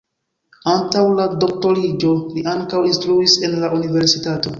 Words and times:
Antaŭ 0.75 1.03
la 1.19 1.27
doktoriĝo 1.43 2.13
li 2.37 2.45
ankaŭ 2.53 2.81
instruis 2.93 3.37
en 3.49 3.55
la 3.65 3.71
universitato. 3.81 4.49